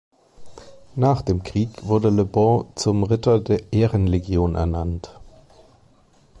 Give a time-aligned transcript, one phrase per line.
[0.95, 5.13] Nach dem Krieg wurde Le Bon zum Ritter der Ehrenlegion ernannt.